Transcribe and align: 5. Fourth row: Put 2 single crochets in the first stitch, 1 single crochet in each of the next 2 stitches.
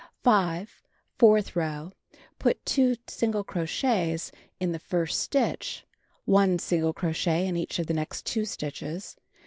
5. 0.23 0.81
Fourth 1.19 1.55
row: 1.55 1.91
Put 2.39 2.65
2 2.65 2.95
single 3.05 3.43
crochets 3.43 4.31
in 4.59 4.71
the 4.71 4.79
first 4.79 5.19
stitch, 5.19 5.85
1 6.25 6.57
single 6.57 6.91
crochet 6.91 7.45
in 7.45 7.55
each 7.55 7.77
of 7.77 7.85
the 7.85 7.93
next 7.93 8.25
2 8.25 8.43
stitches. 8.45 9.15